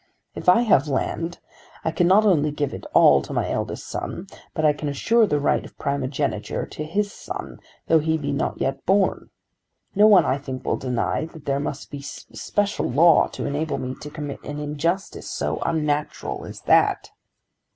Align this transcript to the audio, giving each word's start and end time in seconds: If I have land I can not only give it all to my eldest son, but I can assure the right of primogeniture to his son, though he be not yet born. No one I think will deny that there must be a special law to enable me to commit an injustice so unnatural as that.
If 0.33 0.49
I 0.49 0.61
have 0.61 0.87
land 0.87 1.37
I 1.85 1.91
can 1.91 2.07
not 2.07 2.25
only 2.25 2.49
give 2.49 2.73
it 2.73 2.87
all 2.91 3.21
to 3.21 3.33
my 3.33 3.47
eldest 3.51 3.85
son, 3.85 4.25
but 4.55 4.65
I 4.65 4.73
can 4.73 4.89
assure 4.89 5.27
the 5.27 5.39
right 5.39 5.63
of 5.63 5.77
primogeniture 5.77 6.65
to 6.65 6.83
his 6.83 7.13
son, 7.13 7.59
though 7.85 7.99
he 7.99 8.17
be 8.17 8.31
not 8.31 8.59
yet 8.59 8.83
born. 8.87 9.29
No 9.93 10.07
one 10.07 10.25
I 10.25 10.39
think 10.39 10.65
will 10.65 10.77
deny 10.77 11.25
that 11.25 11.45
there 11.45 11.59
must 11.59 11.91
be 11.91 11.99
a 11.99 12.01
special 12.01 12.89
law 12.89 13.27
to 13.27 13.45
enable 13.45 13.77
me 13.77 13.93
to 14.01 14.09
commit 14.09 14.43
an 14.43 14.57
injustice 14.59 15.29
so 15.29 15.59
unnatural 15.63 16.45
as 16.45 16.61
that. 16.61 17.11